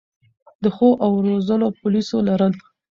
د 0.63 0.65
ښو 0.75 0.89
او 1.05 1.11
روزلو 1.27 1.67
پولیسو 1.79 2.17
لرل 2.29 2.53